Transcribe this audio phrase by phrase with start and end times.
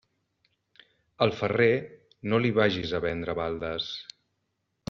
[1.25, 1.69] Al ferrer,
[2.33, 3.93] no li vagis a vendre baldes.